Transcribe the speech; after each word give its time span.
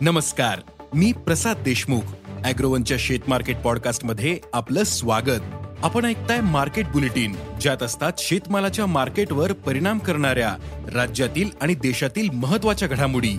नमस्कार 0.00 0.60
मी 0.94 1.12
प्रसाद 1.12 1.56
देशमुख. 1.56 2.00
अॅग्रोवनच्या 2.44 2.96
शेत 3.00 3.18
मार्केट 3.28 3.56
पॉडकास्टमध्ये 3.56 4.38
आपलं 4.52 4.84
स्वागत. 4.84 5.40
आपण 5.82 6.04
ऐकताय 6.04 6.40
मार्केट 6.40 6.86
बुलेटिन 6.86 7.36
ज्यात 7.60 7.82
असतात 7.82 8.12
शेतमालाच्या 8.18 8.86
मार्केटवर 8.86 9.52
परिणाम 9.52 9.98
करणाऱ्या 9.98 10.56
राज्यातील 10.94 11.50
आणि 11.60 11.74
देशातील 11.74 12.30
महत्त्वाच्या 12.30 12.88
घडामोडी. 12.88 13.36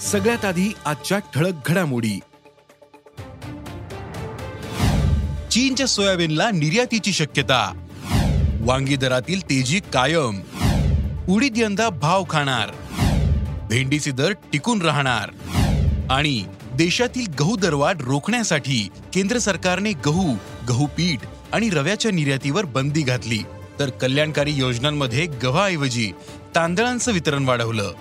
सगळ्यात 0.00 0.44
आधी 0.44 0.72
आजच्या 0.84 1.18
ठळक 1.18 1.52
घडामोडी. 1.66 2.18
चीनच्या 5.50 5.86
सोयाबीनला 5.86 6.50
निर्यातीची 6.50 7.12
शक्यता. 7.12 7.86
वांगी 8.60 8.96
दरातील 8.96 9.44
तेजी 9.44 9.80
कायम. 9.80 10.40
उडीद 11.28 11.52
यंदा 11.56 11.88
भाव 11.88 12.24
खाणार. 12.30 12.70
भेंडीचे 13.68 14.10
दर 14.10 14.32
टिकून 14.32 14.82
राहणार. 14.82 15.28
आणि 16.10 16.44
देशातील 16.74 17.26
गहू 17.40 17.56
दरवाढ 17.56 18.02
रोखण्यासाठी 18.02 18.88
केंद्र 19.14 19.38
सरकारने 19.38 19.92
गहू 19.92 20.34
गहू 20.68 20.86
पीठ 20.86 21.18
आणि 21.52 21.70
रव्याच्या 21.70 22.10
निर्यातीवर 22.10 22.64
बंदी 22.64 23.02
घातली. 23.02 23.38
तर 23.78 23.90
कल्याणकारी 23.90 24.52
योजनांमध्ये 24.52 25.26
गव्हाऐवजी 25.26 26.12
तांदळांचं 26.54 27.12
वितरण 27.12 27.44
वाढवलं. 27.44 27.92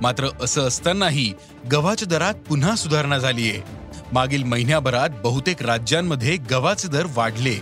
मात्र 0.00 0.28
असं 0.42 0.60
असतानाही 0.60 1.32
गव्हाच्या 1.72 2.08
दरात 2.08 2.34
पुन्हा 2.34 2.74
सुधारणा 2.76 3.18
झालीये. 3.18 3.60
मागील 4.12 4.42
महिन्याभरात 4.42 5.08
बहुतेक 5.24 5.62
राज्यांमध्ये 5.62 6.36
गव्हाचे 6.36 6.88
दर 6.88 7.06
वाढले. 7.14 7.54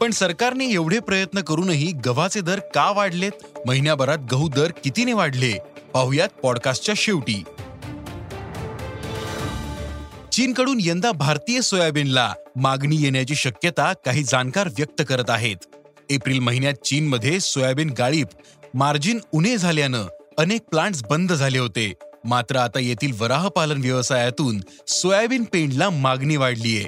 पण 0.00 0.10
सरकारने 0.10 0.72
एवढे 0.72 0.98
प्रयत्न 0.98 1.40
करूनही 1.40 1.92
गव्हाचे 1.92 2.40
दर 2.40 2.58
का 2.58 2.90
वाढलेत? 2.90 3.32
महिन्याभरात 3.66 4.18
गहू 4.32 4.48
दर 4.48 4.70
कितीने 4.84 5.12
वाढले? 5.12 5.58
पाहुयात 5.94 6.28
पॉडकास्टच्या 6.28 6.94
शेवटी. 6.98 7.44
चीनकडून 10.36 10.78
यंदा 10.80 11.12
भारतीय 11.12 11.60
सोयाबीनला 11.60 12.32
मागणी 12.56 12.96
येण्याची 12.96 13.34
शक्यता 13.34 13.92
काही 13.92 14.22
जाणकार 14.22 14.68
व्यक्त 14.68 15.02
करत 15.08 15.30
आहेत. 15.30 15.56
एप्रिल 16.10 16.38
महिन्यात 16.38 16.74
चीनमध्ये 16.84 17.40
सोयाबीन 17.40 17.90
गाळीप 17.98 18.26
मार्जिन 18.74 19.18
उणे 19.32 19.56
झाल्यानं 19.56 20.06
अनेक 20.38 20.62
प्लांट्स 20.62 21.02
बंद 21.02 21.32
झाले 21.32 21.58
होते. 21.58 21.92
मात्र 22.24 22.56
आता 22.56 22.80
येथील 22.80 23.12
वराह 23.20 23.48
पालन 23.48 23.80
व्यवसायातून 23.80 24.60
सोयाबीन 24.86 25.44
पेंडला 25.44 25.90
मागणी 25.90 26.36
वाढलीये 26.36 26.84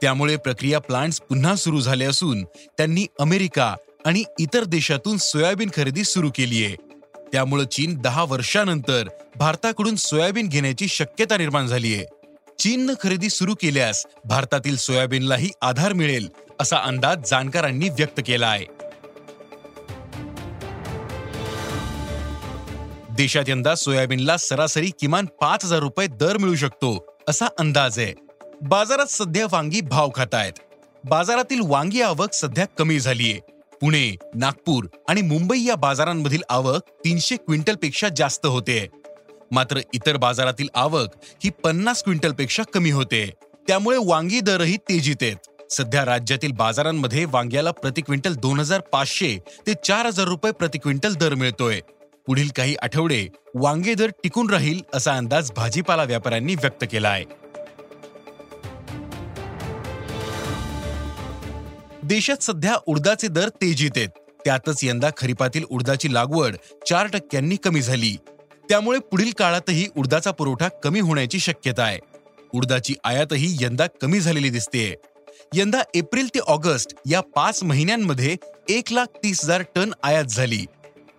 त्यामुळे 0.00 0.36
प्रक्रिया 0.36 0.78
प्लांट्स 0.78 1.20
पुन्हा 1.20 1.56
सुरू 1.56 1.80
झाले 1.80 2.04
असून 2.04 2.44
त्यांनी 2.44 3.06
अमेरिका 3.20 3.74
आणि 4.06 4.24
इतर 4.38 4.64
देशातून 4.64 5.16
सोयाबीन 5.16 5.70
खरेदी 5.76 6.04
सुरू 6.04 6.30
केलीये 6.34 6.76
त्यामुळे 7.32 7.64
चीन 7.64 7.94
दहा 7.94 8.24
वर्षानंतर 8.24 9.08
भारताकडून 9.36 9.96
सोयाबीन 9.96 10.48
घेण्याची 10.48 10.88
शक्यता 10.88 11.36
निर्माण 11.36 11.66
झालीय 11.66 12.04
चीननं 12.60 12.94
खरेदी 13.02 13.30
सुरू 13.30 13.54
केल्यास 13.54 14.06
भारतातील 14.24 14.76
सोयाबीनलाही 14.76 15.50
आधार 15.62 15.92
मिळेल 15.92 16.28
असा 16.60 16.76
अंदाज 16.76 17.18
जाणकारांनी 17.30 17.88
व्यक्त 17.88 18.20
केला 18.26 18.46
आहे. 18.48 18.66
देशात 23.16 23.44
यंदा 23.48 23.74
सोयाबीनला 23.74 24.36
सरासरी 24.36 24.90
किमान 25.00 25.26
पाच 25.26 25.64
हजार 25.64 25.78
रुपये 25.78 26.06
दर 26.06 26.36
मिळू 26.36 26.54
शकतो 26.54 27.16
असा 27.28 27.46
अंदाज 27.58 27.98
आहे. 27.98 28.14
बाजारात 28.62 29.06
सध्या 29.06 29.46
वांगी 29.52 29.80
भाव 29.80 30.10
खात 30.14 30.34
आहेत. 30.34 30.52
बाजारातील 31.04 31.60
वांगी 31.64 32.02
आवक 32.02 32.32
सध्या 32.32 32.66
कमी 32.78 33.00
झालीये. 33.00 33.38
पुणे 33.80 34.16
नागपूर 34.34 34.84
आणि 35.08 35.22
मुंबई 35.22 35.60
या 35.60 35.74
बाजारांमधील 35.74 36.42
आवक 36.48 36.82
तीनशे 37.04 37.36
क्विंटलपेक्षा 37.36 38.08
जास्त 38.16 38.46
होते. 38.46 38.88
मात्र 39.50 39.80
इतर 39.94 40.16
बाजारातील 40.16 40.68
आवक 40.74 41.14
ही 41.44 41.50
पन्नास 41.64 42.02
क्विंटलपेक्षा 42.02 42.62
कमी 42.74 42.90
होते. 42.90 43.28
त्यामुळे 43.68 43.96
वांगी 44.00 44.40
दरही 44.40 44.76
तेजीत 44.88 45.22
आहेत. 45.22 45.36
सध्या 45.70 46.04
राज्यातील 46.04 46.52
बाजारांमध्ये 46.52 47.24
वांग्याला 47.24 47.70
प्रति 47.70 48.00
क्विंटल 48.00 48.34
दोन 48.34 48.60
हजार 48.60 48.80
पाचशे 48.92 49.36
ते 49.66 49.74
चार 49.84 50.06
हजार 50.06 50.28
रुपये 50.28 50.52
प्रति 50.52 50.78
क्विंटल 50.78 51.14
दर 51.14 51.34
मिळतोय. 51.34 51.80
पुढील 52.26 52.48
काही 52.56 52.74
आठवडे 52.82 53.26
वांगे 53.54 53.94
दर 53.94 54.10
टिकून 54.22 54.50
राहील 54.50 54.80
असा 54.94 55.16
अंदाज 55.16 55.50
भाजीपाला 55.56 56.04
व्यापाऱ्यांनी 56.04 56.54
व्यक्त 56.54 56.84
केला 56.92 57.08
आहे 57.08 57.24
देशात 62.02 62.42
सध्या 62.42 62.74
उडदाचे 62.86 63.28
दर 63.28 63.48
तेजीत 63.48 63.90
आहेत. 63.96 64.08
त्यातच 64.44 64.84
यंदा 64.84 65.08
खरीपातील 65.16 65.64
उडदाची 65.70 66.12
लागवड 66.14 66.56
चार 66.88 67.06
टक्क्यांनी 67.06 67.56
कमी 67.56 67.82
झाली. 67.82 68.16
त्यामुळे 68.70 68.98
पुढील 68.98 69.30
काळातही 69.38 69.86
उडदाचा 69.96 70.30
पुरवठा 70.30 70.68
कमी 70.68 71.00
होण्याची 71.00 71.38
शक्यता 71.40 71.82
आहे. 71.82 71.98
उडदाची 72.54 72.94
आयातही 73.04 73.56
यंदा 73.60 73.86
कमी 74.02 74.20
झालेली 74.20 74.50
दिसते 74.50 74.94
यंदा 75.54 75.80
एप्रिल 75.94 76.28
ते 76.28 76.38
ऑगस्ट 76.38 76.94
या 77.10 77.20
पाच 77.20 77.62
महिन्यांमध्ये 77.62 78.36
एक 78.68 78.92
लाख 78.92 79.06
तीस 79.24 79.44
हजार 79.44 79.62
टन 79.74 79.92
आयात 80.02 80.24
झाली. 80.24 80.64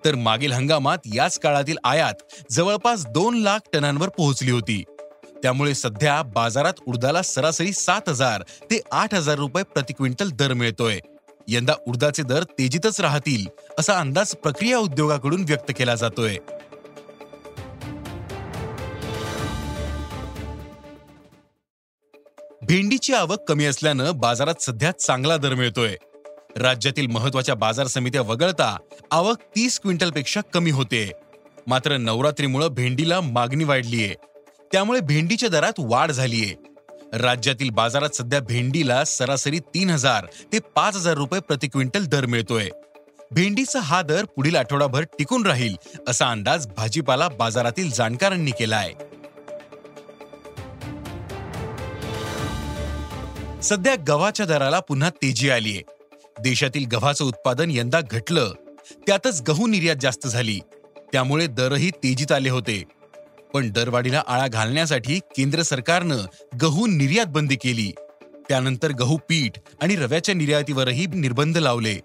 तर 0.05 0.15
मागील 0.15 0.51
हंगामात 0.51 0.97
याच 1.13 1.39
काळातील 1.39 1.77
आयात 1.83 2.13
जवळपास 2.51 3.05
दोन 3.05 3.37
लाख 3.37 3.59
टनांवर 3.73 4.09
पोहोचली 4.09 4.51
होती. 4.51 4.83
त्यामुळे 5.43 5.75
सध्या 5.75 6.21
बाजारात 6.21 6.73
उडदाला 6.87 7.21
सरासरी 7.21 7.73
सात 7.73 8.09
हजार 8.09 8.41
ते 8.41 8.81
आठ 8.91 9.13
हजार 9.13 9.37
रुपये 9.37 9.63
प्रति 9.63 9.93
क्विंटल 9.93 10.29
दर 10.29 10.53
मिळतोय. 10.53 10.99
यंदा 11.47 11.73
उडदाचे 11.87 12.23
दर 12.23 12.43
तेजीतच 12.43 13.01
राहतील 13.01 13.45
असा 13.79 13.99
अंदाज 13.99 14.35
प्रक्रिया 14.35 14.77
उद्योगाकडून 14.77 15.43
व्यक्त 15.43 15.71
केला 15.77 15.95
जातोय. 15.95 16.37
भेंडीची 22.71 23.13
आवक 23.13 23.39
कमी 23.47 23.65
असल्यानं 23.65 24.11
बाजारात 24.15 24.61
सध्या 24.61 24.91
चांगला 24.91 25.37
दर 25.37 25.53
मिळतोय. 25.53 25.95
राज्यातील 26.57 27.07
महत्त्वाच्या 27.07 27.55
बाजार 27.55 27.87
समित्या 27.87 28.21
वगळता 28.21 28.77
आवक 29.11 29.37
तीस 29.55 29.79
क्विंटलपेक्षा 29.79 30.41
कमी 30.53 30.71
होते. 30.71 31.11
मात्र 31.67 31.97
नवरात्रीमुळे 31.97 32.69
भेंडीला 32.69 33.21
मागणी 33.21 33.63
वाढलीये. 33.63 34.15
त्यामुळे 34.71 34.99
भेंडीच्या 34.99 35.49
दरात 35.49 35.73
वाढ 35.79 36.11
झालीये. 36.11 36.55
राज्यातील 37.13 37.69
बाजारात 37.69 38.15
सध्या 38.15 38.39
भेंडीला 38.39 39.03
सरासरी 39.03 39.59
तीन 39.59 39.89
हजार 39.89 40.25
ते 40.53 40.59
पाच 40.59 40.95
हजार 40.95 41.13
रुपये 41.13 41.41
प्रति 41.41 41.67
क्विंटल 41.67 42.05
दर 42.05 42.25
मिळतोय. 42.25 42.69
भेंडीचा 43.31 43.79
हा 43.79 44.01
दर 44.01 44.25
पुढील 44.25 44.55
आठवडाभर 44.55 45.03
टिकून 45.03 45.45
राहील 45.45 45.75
असा 46.07 46.31
अंदाज 46.31 46.67
भाजीपाला 46.67 47.27
बाजारातील 47.27 47.91
जाणकारांनी 47.91 48.51
केला 48.51 48.77
आहे 48.77 49.10
सध्या 53.63 53.95
गव्हाच्या 54.07 54.45
दराला 54.45 54.79
पुन्हा 54.79 55.09
तेजी 55.09 55.49
आलीये. 55.49 55.81
देशातील 56.39 56.85
गव्हाचं 56.85 57.25
उत्पादन 57.25 57.71
यंदा 57.71 58.01
घटलं. 58.11 58.53
त्यातच 59.07 59.41
गहू 59.47 59.67
निर्यात 59.67 59.95
जास्त 60.01 60.27
झाली. 60.27 60.59
त्यामुळे 61.13 61.47
दरही 61.47 61.89
तेजीत 61.89 62.31
आले 62.31 62.49
होते. 62.49 62.83
पण 63.53 63.71
दरवाढीला 63.71 64.23
आळा 64.27 64.47
घालण्यासाठी 64.47 65.19
केंद्र 65.19 65.61
सरकारनं 65.61 66.17
गहू 66.61 66.87
निर्यात 66.87 67.25
बंदी 67.25 67.55
केली. 67.55 67.91
त्यानंतर 68.49 68.91
गहू 68.91 69.17
पीठ 69.17 69.59
आणि 69.81 69.95
रव्याच्या 69.95 70.35
निर्यातीवरही 70.35 71.05
निर्बंध 71.05 71.57
लावले. 71.57 71.95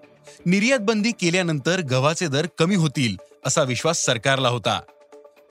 निर्यात 0.46 0.78
बंदी 0.78 1.10
केल्यानंतर 1.10 1.80
गव्हाचे 1.80 2.26
दर 2.26 2.46
कमी 2.58 2.75
होतील 2.75 3.16
असा 3.46 3.62
विश्वास 3.62 4.04
सरकारला 4.04 4.48
होता. 4.48 4.80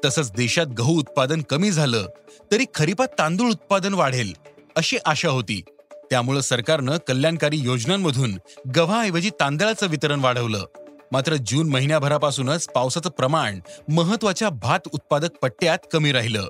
तसंच 0.05 0.31
देशात 0.31 0.65
गहू 0.65 0.99
उत्पादन 0.99 1.41
कमी 1.41 1.71
झालं 1.71 2.07
तरी 2.51 2.65
खरीपात 2.75 3.07
तांदूळ 3.07 3.49
उत्पादन 3.49 3.93
वाढेल 3.93 4.33
अशी 4.75 4.97
आशा 5.05 5.29
होती. 5.29 5.61
त्यामुळं 6.09 6.41
सरकारनं 6.41 6.97
कल्याणकारी 7.07 7.57
योजनांमधून 7.57 8.37
गव्हाऐवजी 8.75 9.29
तांदळाचं 9.29 9.87
वितरण 9.87 10.19
वाढवलं. 10.19 10.65
मात्र 11.11 11.35
जून 11.35 11.69
महिन्याभरापासूनच 11.69 12.67
पावसाचं 12.67 13.09
प्रमाण 13.09 13.59
महत्त्वाच्या 13.89 14.49
भात 14.49 14.79
उत्पादक 14.91 15.29
पट्ट्यात 15.41 15.77
कमी 15.93 16.11
राहिलं. 16.11 16.47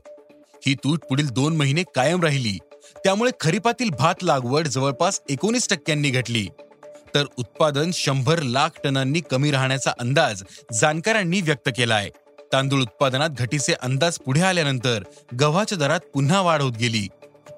ही 0.65 0.73
तूट 0.73 0.99
पुढील 0.99 1.29
दोन 1.29 1.55
महिने 1.55 1.83
कायम 1.95 2.21
राहिली. 2.21 2.57
त्यामुळे 3.03 3.31
खरीपातील 3.39 3.89
भात 3.89 4.23
लागवड 4.23 4.67
जवळपास 4.67 5.21
एकोणीस 5.29 5.69
टक्क्यांनी 5.69 6.09
घटली. 6.09 6.47
तर 7.15 7.25
उत्पादन 7.37 7.91
शंभर 7.93 8.41
लाख 8.41 8.69
टनांनी 8.83 9.19
कमी 9.19 9.51
राहण्याचा 9.51 9.91
अंदाज 9.99 10.43
जाणकारांनी 10.73 11.41
व्यक्त 11.41 11.69
केलाय. 11.77 12.09
तांदूळ 12.53 12.81
उत्पादनात 12.81 13.29
घटीचे 13.29 13.73
अंदाज 13.73 14.17
पुढे 14.17 14.41
आल्यानंतर 14.41 15.03
गव्हाच्या 15.39 15.77
दरात 15.77 15.99
पुन्हा 16.13 16.41
वाढ 16.41 16.61
होत 16.61 16.73
गेली. 16.73 17.07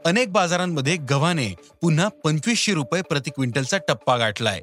अनेक 0.05 0.31
बाजारांमध्ये 0.31 0.95
गव्हाने 0.97 1.55
पुन्हा 1.81 2.07
पंचवीसशे 2.23 2.73
रुपये 2.73 3.01
प्रति 3.01 3.29
क्विंटलचा 3.29 3.77
टप्पा 3.77 4.17
गाठलाय. 4.17 4.59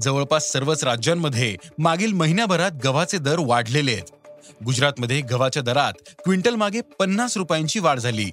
जवळपास 0.00 0.52
सर्वच 0.52 0.84
राज्यांमध्ये 0.84 1.56
मागील 1.78 2.12
महिन्याभरात 2.12 2.70
गव्हाचे 2.84 3.18
दर 3.18 3.36
वाढलेले 3.38 3.92
आहेत. 3.92 4.02
गुजरातमध्ये 4.64 5.20
गव्हाच्या 5.20 5.62
दरात 5.62 5.92
क्विंटल 6.24 6.54
मागे 6.54 6.80
पन्नास 6.80 7.36
रुपयांची 7.36 7.78
वाढ 7.78 7.98
झाली. 7.98 8.30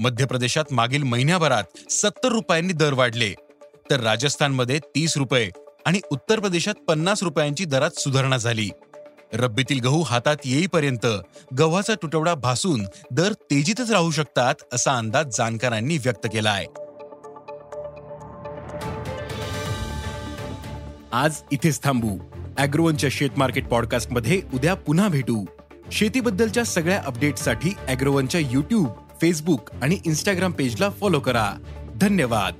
मध्य 0.00 0.26
प्रदेशात 0.26 0.64
मागील 0.70 1.02
महिन्याभरात 1.02 1.92
सत्तर 1.92 2.28
रुपयांनी 2.28 2.72
दर 2.72 2.92
वाढले. 2.92 3.34
तर 3.90 4.00
राजस्थानमध्ये 4.00 4.78
तीस 4.78 5.16
रुपये 5.16 5.50
आणि 5.86 6.00
उत्तर 6.10 6.40
प्रदेशात 6.40 6.74
पन्नास 6.74 7.22
रुपयांची 7.22 7.64
दरात 7.64 7.90
सुधारणा 7.90 8.36
झाली. 8.36 8.70
रब्बीतील 9.32 9.80
गहू 9.80 10.02
हातात 10.02 10.36
येईपर्यंत 10.44 11.06
गव्हाचा 11.58 11.94
तुटवडा 11.94 12.34
भासून 12.34 12.84
दर 13.10 13.32
तेजीतच 13.32 13.90
राहू 13.90 14.10
शकतात 14.10 14.54
असा 14.72 14.96
अंदाज 14.96 15.36
जाणकारांनी 15.36 15.98
व्यक्त 15.98 16.26
केला 16.32 16.50
आहे 16.50 16.66
आज 21.12 21.40
इथेच 21.52 21.82
थांबू. 21.82 22.18
अॅग्रोवनच्या 22.58 23.10
शेत 23.12 23.30
मार्केट 23.36 23.68
पॉडकास्टमध्ये 23.68 24.40
उद्या 24.54 24.74
पुन्हा 24.74 25.08
भेटू. 25.08 25.44
शेतीबद्दलच्या 25.92 26.64
सगळ्या 26.64 27.02
अपडेटसाठी 27.06 27.74
अॅग्रोवनच्या 27.88 28.40
युट्यूब 28.40 28.88
फेसबुक 29.20 29.70
आणि 29.82 29.98
इन्स्टाग्राम 30.06 30.52
पेजला 30.52 30.88
फॉलो 30.90 31.20
करा. 31.20 31.52
धन्यवाद. 31.96 32.54